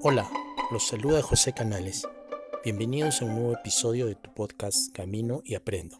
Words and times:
Hola, 0.00 0.30
los 0.70 0.86
saluda 0.86 1.22
José 1.22 1.52
Canales. 1.52 2.06
Bienvenidos 2.62 3.20
a 3.20 3.24
un 3.24 3.34
nuevo 3.34 3.54
episodio 3.54 4.06
de 4.06 4.14
tu 4.14 4.32
podcast 4.32 4.94
Camino 4.94 5.42
y 5.44 5.56
Aprendo. 5.56 5.98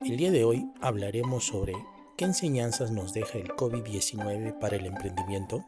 El 0.00 0.16
día 0.16 0.30
de 0.30 0.44
hoy 0.44 0.64
hablaremos 0.80 1.44
sobre 1.44 1.74
qué 2.16 2.24
enseñanzas 2.24 2.90
nos 2.90 3.12
deja 3.12 3.36
el 3.36 3.48
COVID-19 3.48 4.58
para 4.58 4.76
el 4.76 4.86
emprendimiento. 4.86 5.62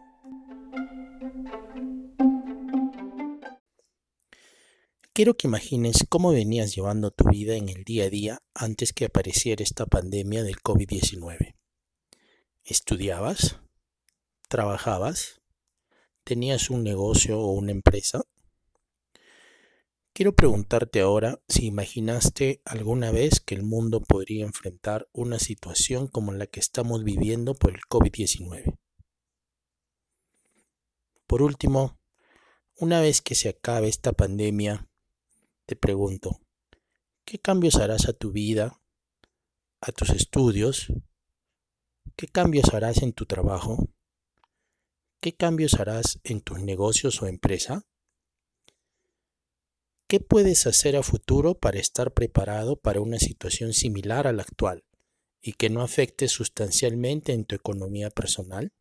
Quiero 5.13 5.37
que 5.37 5.47
imagines 5.47 6.07
cómo 6.09 6.33
venías 6.33 6.75
llevando 6.75 7.11
tu 7.11 7.29
vida 7.29 7.57
en 7.57 7.69
el 7.69 7.85
día 7.85 8.05
a 8.05 8.09
día 8.09 8.39
antes 8.55 8.95
que 8.95 9.05
apareciera 9.05 9.63
esta 9.63 9.85
pandemia 9.85 10.45
del 10.45 10.57
COVID-19. 10.63 11.57
¿Estudiabas? 12.65 13.61
¿Trabajabas? 14.49 15.40
¿Tenías 16.31 16.71
un 16.71 16.85
negocio 16.85 17.41
o 17.41 17.51
una 17.55 17.73
empresa? 17.73 18.23
Quiero 20.13 20.37
preguntarte 20.37 21.01
ahora 21.01 21.43
si 21.49 21.67
imaginaste 21.67 22.63
alguna 22.65 23.11
vez 23.11 23.41
que 23.41 23.57
el 23.57 23.65
mundo 23.65 24.01
podría 24.01 24.45
enfrentar 24.45 25.09
una 25.13 25.41
situación 25.41 26.07
como 26.07 26.31
la 26.31 26.47
que 26.47 26.61
estamos 26.61 27.03
viviendo 27.03 27.57
por 27.57 27.73
el 27.73 27.81
COVID-19. 27.81 28.79
Por 31.27 31.43
último, 31.43 31.99
una 32.77 33.01
vez 33.01 33.23
que 33.23 33.35
se 33.35 33.49
acabe 33.49 33.89
esta 33.89 34.13
pandemia, 34.13 34.89
te 35.67 35.75
pregunto, 35.75 36.39
¿qué 37.25 37.41
cambios 37.41 37.75
harás 37.75 38.09
a 38.09 38.13
tu 38.13 38.31
vida, 38.31 38.81
a 39.81 39.91
tus 39.91 40.11
estudios? 40.11 40.93
¿Qué 42.15 42.29
cambios 42.29 42.73
harás 42.73 43.03
en 43.03 43.15
tu 43.15 43.27
trabajo? 43.27 43.89
¿Qué 45.23 45.35
cambios 45.35 45.75
harás 45.75 46.19
en 46.25 46.41
tus 46.41 46.61
negocios 46.61 47.21
o 47.21 47.27
empresa? 47.27 47.83
¿Qué 50.09 50.19
puedes 50.19 50.67
hacer 50.67 50.97
a 50.97 51.03
futuro 51.03 51.59
para 51.59 51.79
estar 51.79 52.15
preparado 52.15 52.81
para 52.81 53.03
una 53.03 53.19
situación 53.19 53.75
similar 53.75 54.27
a 54.27 54.33
la 54.33 54.41
actual 54.41 54.83
y 55.43 55.53
que 55.53 55.69
no 55.69 55.83
afecte 55.83 56.27
sustancialmente 56.27 57.35
en 57.35 57.45
tu 57.45 57.55
economía 57.55 58.09
personal? 58.09 58.73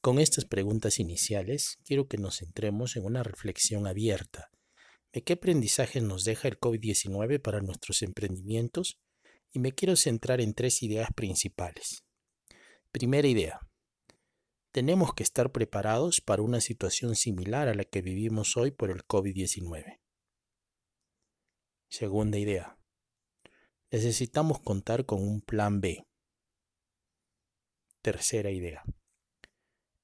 Con 0.00 0.18
estas 0.18 0.44
preguntas 0.44 0.98
iniciales, 0.98 1.78
quiero 1.84 2.08
que 2.08 2.18
nos 2.18 2.38
centremos 2.38 2.96
en 2.96 3.04
una 3.04 3.22
reflexión 3.22 3.86
abierta 3.86 4.50
de 5.12 5.22
qué 5.22 5.34
aprendizaje 5.34 6.00
nos 6.00 6.24
deja 6.24 6.48
el 6.48 6.58
COVID-19 6.58 7.40
para 7.40 7.60
nuestros 7.60 8.02
emprendimientos 8.02 8.98
y 9.52 9.58
me 9.58 9.72
quiero 9.72 9.96
centrar 9.96 10.40
en 10.40 10.54
tres 10.54 10.82
ideas 10.82 11.10
principales. 11.14 12.04
Primera 12.90 13.28
idea. 13.28 13.60
Tenemos 14.72 15.12
que 15.14 15.22
estar 15.22 15.52
preparados 15.52 16.22
para 16.22 16.42
una 16.42 16.60
situación 16.60 17.14
similar 17.14 17.68
a 17.68 17.74
la 17.74 17.84
que 17.84 18.00
vivimos 18.00 18.56
hoy 18.56 18.70
por 18.70 18.90
el 18.90 19.04
COVID-19. 19.04 20.00
Segunda 21.90 22.38
idea. 22.38 22.78
Necesitamos 23.90 24.60
contar 24.60 25.04
con 25.04 25.22
un 25.22 25.42
plan 25.42 25.82
B. 25.82 26.06
Tercera 28.00 28.50
idea. 28.50 28.82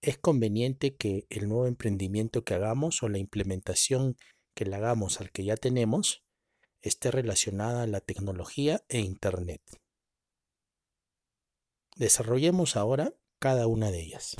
Es 0.02 0.18
conveniente 0.18 0.94
que 0.94 1.26
el 1.30 1.48
nuevo 1.48 1.66
emprendimiento 1.66 2.44
que 2.44 2.54
hagamos 2.54 3.02
o 3.02 3.08
la 3.08 3.18
implementación 3.18 4.16
que 4.54 4.66
le 4.66 4.76
hagamos 4.76 5.20
al 5.20 5.30
que 5.30 5.44
ya 5.44 5.56
tenemos 5.56 6.22
esté 6.82 7.10
relacionada 7.10 7.82
a 7.82 7.86
la 7.86 8.00
tecnología 8.00 8.84
e 8.88 9.00
Internet. 9.00 9.62
Desarrollemos 11.96 12.76
ahora 12.76 13.14
cada 13.38 13.66
una 13.66 13.90
de 13.90 14.00
ellas. 14.00 14.36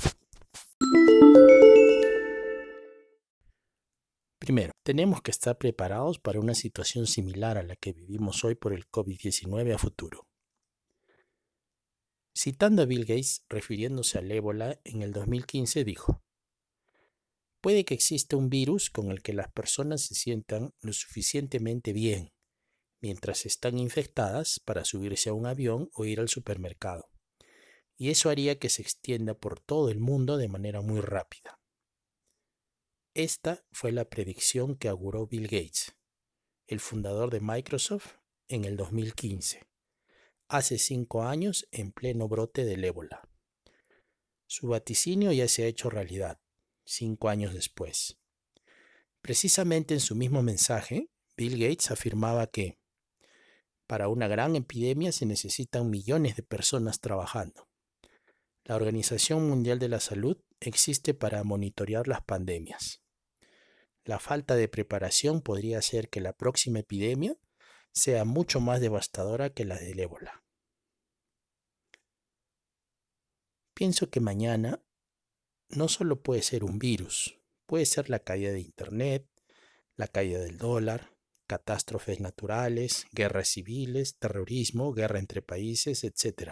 Primero, 4.39 4.71
tenemos 4.83 5.21
que 5.21 5.31
estar 5.31 5.57
preparados 5.57 6.19
para 6.19 6.39
una 6.39 6.55
situación 6.55 7.05
similar 7.05 7.57
a 7.57 7.63
la 7.63 7.75
que 7.75 7.93
vivimos 7.93 8.43
hoy 8.43 8.55
por 8.55 8.73
el 8.73 8.89
COVID-19 8.89 9.75
a 9.75 9.77
futuro. 9.77 10.27
Citando 12.33 12.81
a 12.81 12.85
Bill 12.85 13.05
Gates, 13.05 13.43
refiriéndose 13.49 14.17
al 14.17 14.31
ébola, 14.31 14.79
en 14.85 15.01
el 15.01 15.11
2015 15.11 15.83
dijo, 15.83 16.23
Puede 17.61 17.83
que 17.83 17.93
exista 17.93 18.37
un 18.37 18.49
virus 18.49 18.89
con 18.89 19.11
el 19.11 19.21
que 19.21 19.33
las 19.33 19.51
personas 19.51 20.01
se 20.01 20.15
sientan 20.15 20.73
lo 20.79 20.93
suficientemente 20.93 21.91
bien 21.91 22.31
mientras 23.01 23.45
están 23.45 23.77
infectadas 23.77 24.59
para 24.59 24.85
subirse 24.85 25.29
a 25.29 25.33
un 25.33 25.45
avión 25.45 25.89
o 25.93 26.05
ir 26.05 26.19
al 26.19 26.29
supermercado. 26.29 27.09
Y 27.97 28.09
eso 28.09 28.29
haría 28.29 28.59
que 28.59 28.69
se 28.69 28.81
extienda 28.81 29.33
por 29.33 29.59
todo 29.59 29.89
el 29.89 29.99
mundo 29.99 30.37
de 30.37 30.47
manera 30.47 30.81
muy 30.81 31.01
rápida. 31.01 31.59
Esta 33.13 33.65
fue 33.71 33.91
la 33.91 34.05
predicción 34.05 34.75
que 34.75 34.87
auguró 34.87 35.27
Bill 35.27 35.47
Gates, 35.47 35.95
el 36.67 36.79
fundador 36.79 37.31
de 37.31 37.41
Microsoft, 37.41 38.15
en 38.47 38.65
el 38.65 38.77
2015, 38.77 39.67
hace 40.47 40.79
cinco 40.79 41.23
años 41.23 41.67
en 41.71 41.91
pleno 41.91 42.27
brote 42.27 42.65
del 42.65 42.83
ébola. 42.83 43.21
Su 44.47 44.69
vaticinio 44.69 45.31
ya 45.31 45.47
se 45.47 45.63
ha 45.63 45.67
hecho 45.67 45.89
realidad 45.89 46.39
cinco 46.83 47.29
años 47.29 47.53
después. 47.53 48.17
Precisamente 49.21 49.93
en 49.93 49.99
su 49.99 50.15
mismo 50.15 50.41
mensaje, 50.41 51.11
Bill 51.37 51.59
Gates 51.59 51.91
afirmaba 51.91 52.47
que 52.47 52.78
para 53.89 54.07
una 54.07 54.27
gran 54.27 54.55
epidemia 54.55 55.11
se 55.11 55.25
necesitan 55.25 55.89
millones 55.89 56.35
de 56.35 56.43
personas 56.43 56.99
trabajando. 56.99 57.67
La 58.63 58.75
Organización 58.75 59.49
Mundial 59.49 59.79
de 59.79 59.89
la 59.89 59.99
Salud 59.99 60.37
existe 60.59 61.15
para 61.15 61.43
monitorear 61.43 62.07
las 62.07 62.21
pandemias. 62.21 63.01
La 64.05 64.19
falta 64.19 64.55
de 64.55 64.67
preparación 64.67 65.41
podría 65.41 65.79
hacer 65.79 66.07
que 66.09 66.21
la 66.21 66.33
próxima 66.33 66.77
epidemia 66.77 67.35
sea 67.91 68.25
mucho 68.25 68.59
más 68.59 68.79
devastadora 68.79 69.49
que 69.49 69.65
la 69.65 69.79
del 69.79 69.99
ébola. 69.99 70.43
Pienso 73.73 74.11
que 74.11 74.19
mañana 74.19 74.83
no 75.67 75.87
solo 75.87 76.21
puede 76.21 76.43
ser 76.43 76.63
un 76.63 76.77
virus, 76.77 77.39
puede 77.65 77.87
ser 77.87 78.11
la 78.11 78.19
caída 78.19 78.51
de 78.51 78.59
Internet, 78.59 79.27
la 79.95 80.07
caída 80.07 80.37
del 80.37 80.59
dólar, 80.59 81.17
catástrofes 81.49 82.19
naturales, 82.19 83.07
guerras 83.11 83.47
civiles, 83.47 84.17
terrorismo, 84.19 84.93
guerra 84.93 85.17
entre 85.17 85.41
países, 85.41 86.03
etc. 86.03 86.51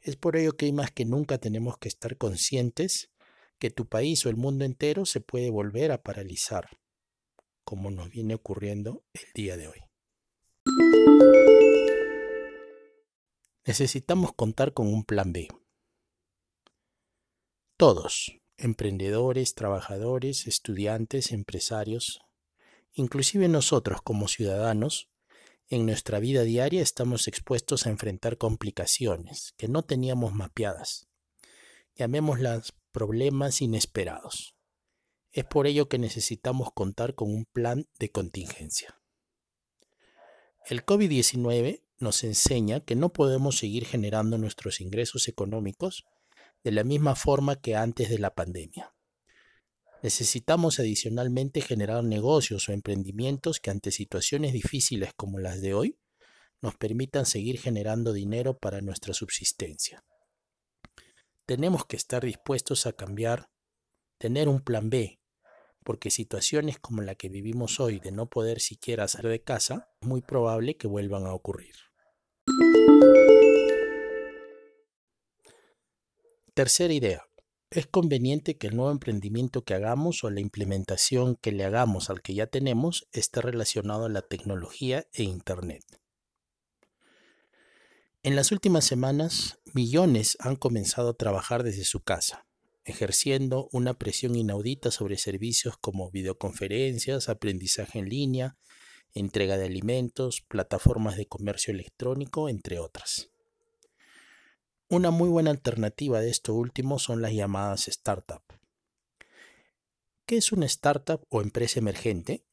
Es 0.00 0.16
por 0.16 0.36
ello 0.36 0.56
que 0.56 0.72
más 0.72 0.90
que 0.90 1.04
nunca 1.04 1.36
tenemos 1.36 1.76
que 1.76 1.88
estar 1.88 2.16
conscientes 2.16 3.10
que 3.58 3.70
tu 3.70 3.86
país 3.86 4.24
o 4.24 4.30
el 4.30 4.36
mundo 4.36 4.64
entero 4.64 5.04
se 5.04 5.20
puede 5.20 5.50
volver 5.50 5.92
a 5.92 6.02
paralizar, 6.02 6.78
como 7.62 7.90
nos 7.90 8.08
viene 8.08 8.34
ocurriendo 8.34 9.04
el 9.12 9.26
día 9.34 9.58
de 9.58 9.68
hoy. 9.68 9.80
Necesitamos 13.66 14.32
contar 14.32 14.72
con 14.72 14.86
un 14.86 15.04
plan 15.04 15.34
B. 15.34 15.48
Todos, 17.76 18.32
emprendedores, 18.56 19.54
trabajadores, 19.54 20.46
estudiantes, 20.46 21.32
empresarios, 21.32 22.20
inclusive 22.98 23.48
nosotros 23.48 24.02
como 24.02 24.28
ciudadanos, 24.28 25.08
en 25.68 25.86
nuestra 25.86 26.18
vida 26.18 26.42
diaria 26.42 26.82
estamos 26.82 27.28
expuestos 27.28 27.86
a 27.86 27.90
enfrentar 27.90 28.38
complicaciones 28.38 29.52
que 29.56 29.68
no 29.68 29.84
teníamos 29.84 30.32
mapeadas. 30.32 31.08
Llamémoslas 31.94 32.72
problemas 32.90 33.60
inesperados. 33.60 34.56
Es 35.30 35.44
por 35.44 35.66
ello 35.66 35.88
que 35.88 35.98
necesitamos 35.98 36.70
contar 36.72 37.14
con 37.14 37.30
un 37.30 37.44
plan 37.44 37.86
de 37.98 38.10
contingencia. 38.10 38.98
El 40.66 40.84
COVID-19 40.84 41.82
nos 41.98 42.24
enseña 42.24 42.80
que 42.80 42.96
no 42.96 43.12
podemos 43.12 43.58
seguir 43.58 43.84
generando 43.84 44.38
nuestros 44.38 44.80
ingresos 44.80 45.28
económicos 45.28 46.04
de 46.64 46.72
la 46.72 46.84
misma 46.84 47.14
forma 47.14 47.56
que 47.60 47.76
antes 47.76 48.08
de 48.08 48.18
la 48.18 48.34
pandemia. 48.34 48.94
Necesitamos 50.02 50.78
adicionalmente 50.78 51.60
generar 51.60 52.04
negocios 52.04 52.68
o 52.68 52.72
emprendimientos 52.72 53.58
que 53.58 53.70
ante 53.70 53.90
situaciones 53.90 54.52
difíciles 54.52 55.12
como 55.16 55.40
las 55.40 55.60
de 55.60 55.74
hoy 55.74 55.98
nos 56.60 56.76
permitan 56.76 57.26
seguir 57.26 57.58
generando 57.58 58.12
dinero 58.12 58.58
para 58.58 58.80
nuestra 58.80 59.12
subsistencia. 59.12 60.04
Tenemos 61.46 61.84
que 61.86 61.96
estar 61.96 62.24
dispuestos 62.24 62.86
a 62.86 62.92
cambiar, 62.92 63.50
tener 64.18 64.48
un 64.48 64.60
plan 64.60 64.88
B, 64.88 65.20
porque 65.82 66.10
situaciones 66.10 66.78
como 66.78 67.02
la 67.02 67.14
que 67.14 67.28
vivimos 67.28 67.80
hoy 67.80 67.98
de 67.98 68.12
no 68.12 68.28
poder 68.28 68.60
siquiera 68.60 69.08
salir 69.08 69.30
de 69.30 69.42
casa, 69.42 69.88
es 70.00 70.06
muy 70.06 70.20
probable 70.20 70.76
que 70.76 70.86
vuelvan 70.86 71.26
a 71.26 71.32
ocurrir. 71.32 71.74
Tercera 76.54 76.92
idea. 76.92 77.24
Es 77.70 77.86
conveniente 77.86 78.56
que 78.56 78.68
el 78.68 78.76
nuevo 78.76 78.90
emprendimiento 78.90 79.62
que 79.62 79.74
hagamos 79.74 80.24
o 80.24 80.30
la 80.30 80.40
implementación 80.40 81.36
que 81.36 81.52
le 81.52 81.64
hagamos 81.64 82.08
al 82.08 82.22
que 82.22 82.32
ya 82.34 82.46
tenemos 82.46 83.06
esté 83.12 83.42
relacionado 83.42 84.06
a 84.06 84.08
la 84.08 84.22
tecnología 84.22 85.06
e 85.12 85.22
Internet. 85.24 85.84
En 88.22 88.36
las 88.36 88.52
últimas 88.52 88.86
semanas, 88.86 89.58
millones 89.74 90.38
han 90.40 90.56
comenzado 90.56 91.10
a 91.10 91.16
trabajar 91.16 91.62
desde 91.62 91.84
su 91.84 92.00
casa, 92.00 92.46
ejerciendo 92.84 93.68
una 93.70 93.94
presión 93.94 94.34
inaudita 94.34 94.90
sobre 94.90 95.18
servicios 95.18 95.76
como 95.76 96.10
videoconferencias, 96.10 97.28
aprendizaje 97.28 97.98
en 97.98 98.08
línea, 98.08 98.56
entrega 99.12 99.58
de 99.58 99.66
alimentos, 99.66 100.40
plataformas 100.40 101.18
de 101.18 101.26
comercio 101.26 101.74
electrónico, 101.74 102.48
entre 102.48 102.78
otras. 102.78 103.30
Una 104.90 105.10
muy 105.10 105.28
buena 105.28 105.50
alternativa 105.50 106.22
de 106.22 106.30
esto 106.30 106.54
último 106.54 106.98
son 106.98 107.20
las 107.20 107.34
llamadas 107.34 107.88
startup. 107.88 108.42
¿Qué 110.24 110.38
es 110.38 110.50
una 110.50 110.64
startup 110.64 111.26
o 111.28 111.42
empresa 111.42 111.78
emergente? 111.78 112.46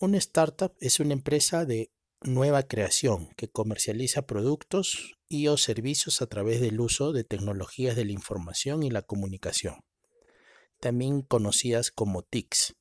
Una 0.00 0.16
startup 0.16 0.72
es 0.80 1.00
una 1.00 1.12
empresa 1.12 1.66
de 1.66 1.92
nueva 2.22 2.62
creación 2.62 3.28
que 3.36 3.50
comercializa 3.50 4.26
productos 4.26 5.18
y 5.28 5.48
o 5.48 5.58
servicios 5.58 6.22
a 6.22 6.28
través 6.28 6.62
del 6.62 6.80
uso 6.80 7.12
de 7.12 7.24
tecnologías 7.24 7.94
de 7.94 8.06
la 8.06 8.12
información 8.12 8.82
y 8.82 8.88
la 8.88 9.02
comunicación, 9.02 9.80
también 10.80 11.20
conocidas 11.20 11.90
como 11.90 12.22
TICs, 12.22 12.74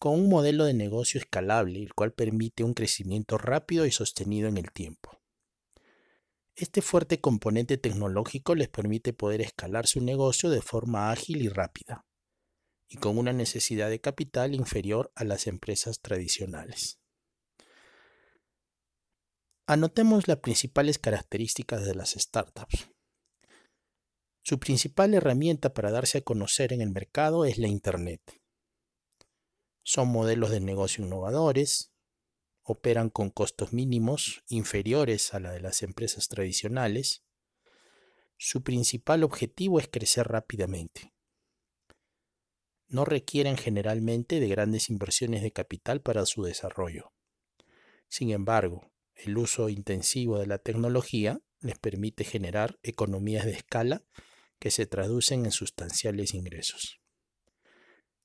con 0.00 0.14
un 0.14 0.28
modelo 0.28 0.64
de 0.64 0.74
negocio 0.74 1.20
escalable, 1.20 1.80
el 1.80 1.94
cual 1.94 2.12
permite 2.12 2.64
un 2.64 2.74
crecimiento 2.74 3.38
rápido 3.38 3.86
y 3.86 3.92
sostenido 3.92 4.48
en 4.48 4.58
el 4.58 4.72
tiempo. 4.72 5.13
Este 6.56 6.82
fuerte 6.82 7.20
componente 7.20 7.78
tecnológico 7.78 8.54
les 8.54 8.68
permite 8.68 9.12
poder 9.12 9.40
escalar 9.40 9.88
su 9.88 10.00
negocio 10.00 10.50
de 10.50 10.62
forma 10.62 11.10
ágil 11.10 11.42
y 11.42 11.48
rápida, 11.48 12.06
y 12.88 12.96
con 12.96 13.18
una 13.18 13.32
necesidad 13.32 13.90
de 13.90 14.00
capital 14.00 14.54
inferior 14.54 15.10
a 15.16 15.24
las 15.24 15.48
empresas 15.48 16.00
tradicionales. 16.00 17.00
Anotemos 19.66 20.28
las 20.28 20.38
principales 20.38 20.98
características 20.98 21.84
de 21.86 21.94
las 21.96 22.10
startups. 22.10 22.90
Su 24.44 24.60
principal 24.60 25.14
herramienta 25.14 25.74
para 25.74 25.90
darse 25.90 26.18
a 26.18 26.20
conocer 26.20 26.72
en 26.72 26.82
el 26.82 26.90
mercado 26.90 27.46
es 27.46 27.58
la 27.58 27.66
Internet. 27.66 28.20
Son 29.82 30.06
modelos 30.06 30.50
de 30.50 30.60
negocio 30.60 31.04
innovadores, 31.04 31.93
operan 32.64 33.10
con 33.10 33.30
costos 33.30 33.72
mínimos 33.72 34.42
inferiores 34.48 35.34
a 35.34 35.40
la 35.40 35.52
de 35.52 35.60
las 35.60 35.82
empresas 35.82 36.28
tradicionales. 36.28 37.22
Su 38.38 38.62
principal 38.62 39.22
objetivo 39.22 39.78
es 39.78 39.88
crecer 39.88 40.26
rápidamente. 40.28 41.12
No 42.88 43.04
requieren 43.04 43.56
generalmente 43.56 44.40
de 44.40 44.48
grandes 44.48 44.88
inversiones 44.88 45.42
de 45.42 45.52
capital 45.52 46.00
para 46.00 46.26
su 46.26 46.42
desarrollo. 46.42 47.12
Sin 48.08 48.30
embargo, 48.30 48.90
el 49.14 49.36
uso 49.36 49.68
intensivo 49.68 50.38
de 50.38 50.46
la 50.46 50.58
tecnología 50.58 51.40
les 51.60 51.78
permite 51.78 52.24
generar 52.24 52.78
economías 52.82 53.44
de 53.44 53.52
escala 53.52 54.02
que 54.58 54.70
se 54.70 54.86
traducen 54.86 55.44
en 55.44 55.52
sustanciales 55.52 56.34
ingresos. 56.34 57.00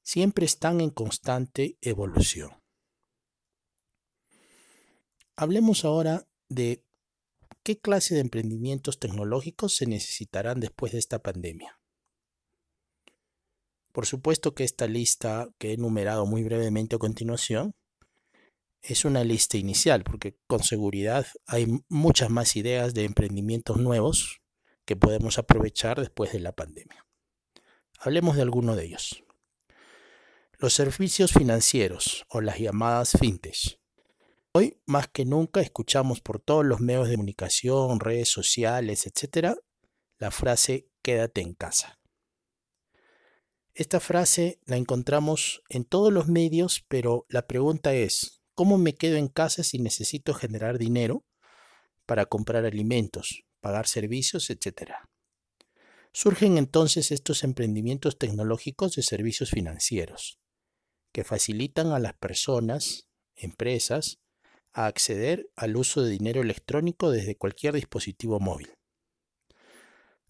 Siempre 0.02 0.46
están 0.46 0.82
en 0.82 0.90
constante 0.90 1.78
evolución. 1.82 2.52
Hablemos 5.42 5.86
ahora 5.86 6.28
de 6.50 6.84
qué 7.64 7.80
clase 7.80 8.14
de 8.14 8.20
emprendimientos 8.20 9.00
tecnológicos 9.00 9.74
se 9.74 9.86
necesitarán 9.86 10.60
después 10.60 10.92
de 10.92 11.00
esta 11.00 11.20
pandemia. 11.20 11.80
Por 13.94 14.06
supuesto 14.06 14.54
que 14.54 14.66
esta 14.66 14.86
lista 14.86 15.48
que 15.58 15.70
he 15.70 15.74
enumerado 15.76 16.26
muy 16.26 16.44
brevemente 16.44 16.98
a 16.98 17.00
continuación 17.00 17.74
es 18.82 19.06
una 19.06 19.24
lista 19.24 19.56
inicial, 19.56 20.04
porque 20.04 20.38
con 20.46 20.62
seguridad 20.62 21.26
hay 21.48 21.68
muchas 21.88 22.30
más 22.30 22.58
ideas 22.58 22.94
de 22.94 23.06
emprendimientos 23.06 23.78
nuevos 23.78 24.42
que 24.84 24.98
podemos 24.98 25.38
aprovechar 25.38 26.02
después 26.02 26.34
de 26.34 26.42
la 26.42 26.52
pandemia. 26.52 27.08
Hablemos 27.98 28.36
de 28.36 28.42
alguno 28.42 28.76
de 28.76 28.88
ellos. 28.88 29.24
Los 30.58 30.74
servicios 30.74 31.32
financieros 31.32 32.26
o 32.28 32.42
las 32.42 32.60
llamadas 32.60 33.14
fintech. 33.18 33.79
Hoy 34.54 34.82
más 34.86 35.08
que 35.08 35.26
nunca 35.26 35.62
escuchamos 35.62 36.22
por 36.22 36.40
todos 36.40 36.66
los 36.66 36.80
medios 36.80 37.08
de 37.08 37.16
comunicación, 37.16 38.00
redes 38.00 38.30
sociales, 38.30 39.06
etc., 39.06 39.56
la 40.18 40.32
frase 40.32 40.90
quédate 41.02 41.42
en 41.42 41.54
casa. 41.54 42.00
Esta 43.74 44.00
frase 44.00 44.60
la 44.66 44.76
encontramos 44.76 45.62
en 45.70 45.86
todos 45.86 46.12
los 46.12 46.28
medios, 46.28 46.84
pero 46.88 47.26
la 47.30 47.48
pregunta 47.48 47.94
es, 47.94 48.40
¿Cómo 48.60 48.78
me 48.78 48.94
quedo 48.94 49.16
en 49.16 49.30
casa 49.30 49.64
si 49.64 49.80
necesito 49.80 50.34
generar 50.34 50.78
dinero 50.78 51.24
para 52.06 52.26
comprar 52.26 52.66
alimentos, 52.66 53.46
pagar 53.62 53.88
servicios, 53.88 54.50
etcétera? 54.50 55.10
Surgen 56.12 56.58
entonces 56.58 57.12
estos 57.12 57.46
emprendimientos 57.46 58.18
tecnológicos 58.18 58.98
de 58.98 59.04
servicios 59.04 59.52
financieros, 59.52 60.42
que 61.14 61.24
facilitan 61.24 61.94
a 61.94 62.00
las 62.00 62.16
personas, 62.16 63.08
empresas, 63.38 64.20
a 64.74 64.86
acceder 64.86 65.50
al 65.56 65.76
uso 65.76 66.04
de 66.04 66.12
dinero 66.12 66.42
electrónico 66.42 67.12
desde 67.12 67.38
cualquier 67.38 67.74
dispositivo 67.74 68.40
móvil. 68.40 68.74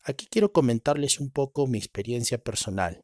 Aquí 0.04 0.28
quiero 0.30 0.54
comentarles 0.54 1.20
un 1.20 1.30
poco 1.30 1.68
mi 1.68 1.78
experiencia 1.78 2.38
personal 2.38 3.04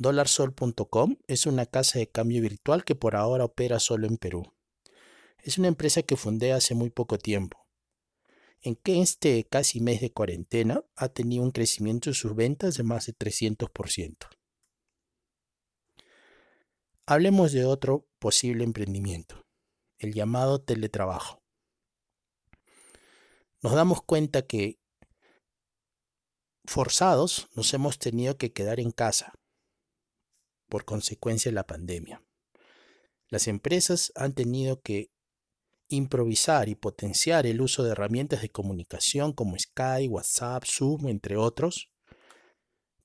Dolarsol.com 0.00 1.16
es 1.26 1.46
una 1.46 1.66
casa 1.66 1.98
de 1.98 2.08
cambio 2.08 2.40
virtual 2.40 2.84
que 2.84 2.94
por 2.94 3.16
ahora 3.16 3.44
opera 3.44 3.80
solo 3.80 4.06
en 4.06 4.16
Perú. 4.16 4.54
Es 5.42 5.58
una 5.58 5.66
empresa 5.66 6.04
que 6.04 6.16
fundé 6.16 6.52
hace 6.52 6.76
muy 6.76 6.90
poco 6.90 7.18
tiempo. 7.18 7.66
En 8.60 8.76
que 8.76 9.02
este 9.02 9.44
casi 9.50 9.80
mes 9.80 10.00
de 10.00 10.12
cuarentena 10.12 10.84
ha 10.94 11.08
tenido 11.08 11.42
un 11.42 11.50
crecimiento 11.50 12.10
en 12.10 12.14
sus 12.14 12.36
ventas 12.36 12.76
de 12.76 12.84
más 12.84 13.06
de 13.06 13.14
300%. 13.14 14.28
Hablemos 17.04 17.50
de 17.50 17.64
otro 17.64 18.06
posible 18.20 18.62
emprendimiento, 18.62 19.47
el 19.98 20.14
llamado 20.14 20.60
teletrabajo. 20.60 21.42
Nos 23.60 23.72
damos 23.72 24.02
cuenta 24.02 24.42
que 24.42 24.78
forzados 26.64 27.48
nos 27.54 27.72
hemos 27.74 27.98
tenido 27.98 28.36
que 28.36 28.52
quedar 28.52 28.78
en 28.78 28.92
casa 28.92 29.32
por 30.68 30.84
consecuencia 30.84 31.50
de 31.50 31.54
la 31.54 31.66
pandemia. 31.66 32.22
Las 33.28 33.48
empresas 33.48 34.12
han 34.14 34.34
tenido 34.34 34.80
que 34.80 35.10
improvisar 35.88 36.68
y 36.68 36.74
potenciar 36.74 37.46
el 37.46 37.60
uso 37.60 37.82
de 37.82 37.92
herramientas 37.92 38.42
de 38.42 38.50
comunicación 38.50 39.32
como 39.32 39.58
Skype, 39.58 40.08
WhatsApp, 40.08 40.64
Zoom, 40.66 41.08
entre 41.08 41.36
otros, 41.36 41.90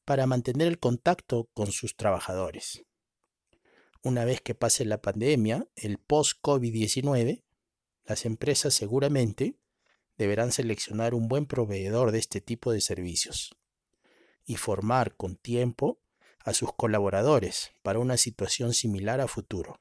para 0.05 0.27
mantener 0.27 0.67
el 0.67 0.79
contacto 0.79 1.49
con 1.53 1.71
sus 1.71 1.95
trabajadores. 1.95 2.83
Una 4.03 4.25
vez 4.25 4.41
que 4.41 4.53
pase 4.53 4.83
la 4.83 5.01
pandemia, 5.01 5.65
el 5.77 5.97
post-COVID-19, 5.97 7.41
las 8.03 8.25
empresas 8.25 8.73
seguramente 8.73 9.55
deberán 10.17 10.51
seleccionar 10.51 11.13
un 11.13 11.29
buen 11.29 11.45
proveedor 11.45 12.11
de 12.11 12.19
este 12.19 12.41
tipo 12.41 12.73
de 12.73 12.81
servicios 12.81 13.55
y 14.45 14.57
formar 14.57 15.15
con 15.15 15.37
tiempo 15.37 15.99
a 16.43 16.53
sus 16.53 16.73
colaboradores 16.73 17.71
para 17.81 17.99
una 17.99 18.17
situación 18.17 18.73
similar 18.73 19.21
a 19.21 19.29
futuro. 19.29 19.79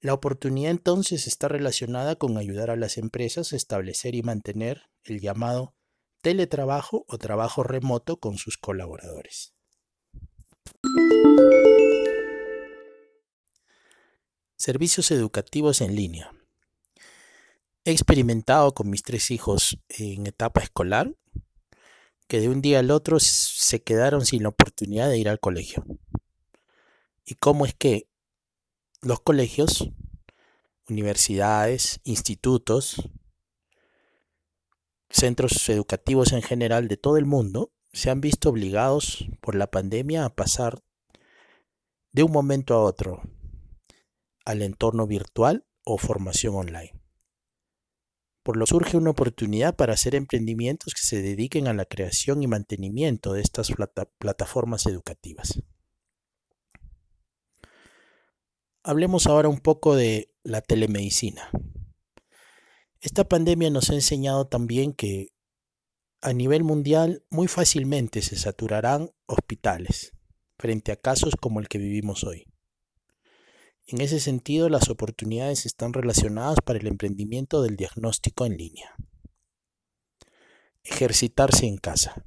La 0.00 0.14
oportunidad 0.14 0.70
entonces 0.70 1.26
está 1.26 1.48
relacionada 1.48 2.16
con 2.16 2.38
ayudar 2.38 2.70
a 2.70 2.76
las 2.76 2.96
empresas 2.96 3.52
a 3.52 3.56
establecer 3.56 4.14
y 4.14 4.22
mantener 4.22 4.88
el 5.04 5.20
llamado 5.20 5.74
teletrabajo 6.22 7.04
o 7.06 7.18
trabajo 7.18 7.62
remoto 7.62 8.18
con 8.18 8.38
sus 8.38 8.56
colaboradores. 8.56 9.52
Servicios 14.66 15.12
educativos 15.12 15.80
en 15.80 15.94
línea. 15.94 16.34
He 17.84 17.92
experimentado 17.92 18.74
con 18.74 18.90
mis 18.90 19.04
tres 19.04 19.30
hijos 19.30 19.78
en 19.88 20.26
etapa 20.26 20.60
escolar 20.60 21.14
que 22.26 22.40
de 22.40 22.48
un 22.48 22.62
día 22.62 22.80
al 22.80 22.90
otro 22.90 23.20
se 23.20 23.84
quedaron 23.84 24.26
sin 24.26 24.42
la 24.42 24.48
oportunidad 24.48 25.08
de 25.08 25.18
ir 25.18 25.28
al 25.28 25.38
colegio. 25.38 25.84
¿Y 27.24 27.36
cómo 27.36 27.64
es 27.64 27.74
que 27.74 28.08
los 29.02 29.20
colegios, 29.20 29.88
universidades, 30.88 32.00
institutos, 32.02 33.08
centros 35.10 35.68
educativos 35.68 36.32
en 36.32 36.42
general 36.42 36.88
de 36.88 36.96
todo 36.96 37.18
el 37.18 37.24
mundo 37.24 37.70
se 37.92 38.10
han 38.10 38.20
visto 38.20 38.48
obligados 38.48 39.26
por 39.40 39.54
la 39.54 39.68
pandemia 39.68 40.24
a 40.24 40.34
pasar 40.34 40.82
de 42.10 42.24
un 42.24 42.32
momento 42.32 42.74
a 42.74 42.82
otro 42.82 43.22
al 44.46 44.62
entorno 44.62 45.06
virtual 45.06 45.66
o 45.84 45.98
formación 45.98 46.54
online? 46.54 46.98
Por 48.42 48.56
lo 48.56 48.64
surge 48.64 48.96
una 48.96 49.10
oportunidad 49.10 49.76
para 49.76 49.94
hacer 49.94 50.14
emprendimientos 50.14 50.94
que 50.94 51.02
se 51.02 51.20
dediquen 51.20 51.66
a 51.66 51.74
la 51.74 51.84
creación 51.84 52.42
y 52.42 52.46
mantenimiento 52.46 53.32
de 53.32 53.42
estas 53.42 53.72
plataformas 54.18 54.86
educativas. 54.86 55.60
Hablemos 58.84 59.26
ahora 59.26 59.48
un 59.48 59.58
poco 59.58 59.96
de 59.96 60.32
la 60.44 60.60
telemedicina. 60.60 61.50
Esta 63.00 63.28
pandemia 63.28 63.68
nos 63.68 63.90
ha 63.90 63.94
enseñado 63.94 64.46
también 64.46 64.92
que 64.92 65.32
a 66.22 66.32
nivel 66.32 66.62
mundial 66.62 67.24
muy 67.30 67.48
fácilmente 67.48 68.22
se 68.22 68.36
saturarán 68.36 69.10
hospitales 69.26 70.12
frente 70.56 70.92
a 70.92 70.96
casos 70.96 71.34
como 71.34 71.58
el 71.58 71.68
que 71.68 71.78
vivimos 71.78 72.22
hoy. 72.22 72.46
En 73.88 74.00
ese 74.00 74.18
sentido, 74.18 74.68
las 74.68 74.90
oportunidades 74.90 75.64
están 75.64 75.92
relacionadas 75.92 76.58
para 76.64 76.80
el 76.80 76.88
emprendimiento 76.88 77.62
del 77.62 77.76
diagnóstico 77.76 78.44
en 78.44 78.56
línea. 78.56 78.96
Ejercitarse 80.82 81.66
en 81.66 81.76
casa. 81.76 82.24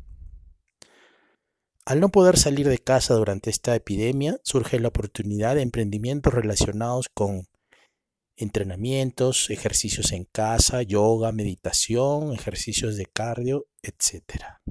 Al 1.86 2.00
no 2.00 2.10
poder 2.10 2.38
salir 2.38 2.70
de 2.70 2.78
casa 2.78 3.14
durante 3.16 3.50
esta 3.50 3.76
epidemia, 3.76 4.40
surge 4.44 4.80
la 4.80 4.88
oportunidad 4.88 5.56
de 5.56 5.64
emprendimientos 5.64 6.34
relacionados 6.34 7.10
con 7.10 7.48
entrenamientos, 8.38 9.50
ejercicios 9.50 10.14
en 10.14 10.24
casa, 10.24 10.82
yoga, 10.82 11.34
meditación, 11.34 12.32
ejercicios 12.32 12.96
de 12.96 13.06
cardio, 13.06 13.68
etc. 13.82 14.62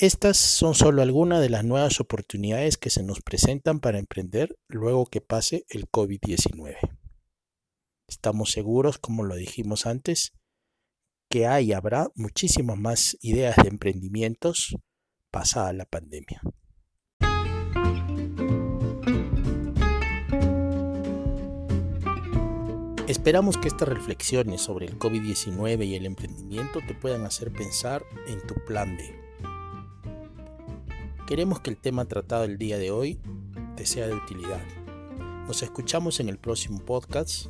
Estas 0.00 0.38
son 0.38 0.74
solo 0.74 1.02
algunas 1.02 1.42
de 1.42 1.50
las 1.50 1.62
nuevas 1.62 2.00
oportunidades 2.00 2.78
que 2.78 2.88
se 2.88 3.02
nos 3.02 3.20
presentan 3.20 3.80
para 3.80 3.98
emprender 3.98 4.56
luego 4.66 5.04
que 5.04 5.20
pase 5.20 5.66
el 5.68 5.90
COVID-19. 5.90 6.78
Estamos 8.08 8.50
seguros, 8.50 8.96
como 8.96 9.24
lo 9.24 9.34
dijimos 9.34 9.84
antes, 9.84 10.32
que 11.28 11.46
hay 11.46 11.74
habrá 11.74 12.08
muchísimas 12.14 12.78
más 12.78 13.18
ideas 13.20 13.56
de 13.56 13.68
emprendimientos 13.68 14.74
pasada 15.30 15.74
la 15.74 15.84
pandemia. 15.84 16.40
Esperamos 23.06 23.58
que 23.58 23.68
estas 23.68 23.88
reflexiones 23.90 24.62
sobre 24.62 24.86
el 24.86 24.98
COVID-19 24.98 25.84
y 25.84 25.94
el 25.94 26.06
emprendimiento 26.06 26.78
te 26.88 26.94
puedan 26.94 27.26
hacer 27.26 27.52
pensar 27.52 28.02
en 28.28 28.40
tu 28.46 28.54
plan 28.64 28.96
B. 28.96 29.19
Queremos 31.30 31.60
que 31.60 31.70
el 31.70 31.76
tema 31.76 32.06
tratado 32.06 32.42
el 32.42 32.58
día 32.58 32.76
de 32.76 32.90
hoy 32.90 33.20
te 33.76 33.86
sea 33.86 34.08
de 34.08 34.14
utilidad. 34.14 34.60
Nos 35.46 35.62
escuchamos 35.62 36.18
en 36.18 36.28
el 36.28 36.38
próximo 36.38 36.84
podcast. 36.84 37.46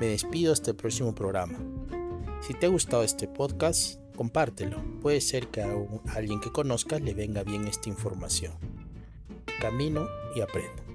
Me 0.00 0.06
despido 0.06 0.54
hasta 0.54 0.70
el 0.70 0.78
próximo 0.78 1.14
programa. 1.14 1.58
Si 2.40 2.54
te 2.54 2.64
ha 2.64 2.70
gustado 2.70 3.02
este 3.02 3.28
podcast, 3.28 4.00
compártelo. 4.16 4.82
Puede 5.02 5.20
ser 5.20 5.48
que 5.48 5.60
a 5.60 5.70
alguien 6.14 6.40
que 6.40 6.50
conozcas 6.50 7.02
le 7.02 7.12
venga 7.12 7.42
bien 7.42 7.68
esta 7.68 7.90
información. 7.90 8.54
Camino 9.60 10.08
y 10.34 10.40
aprendo. 10.40 10.89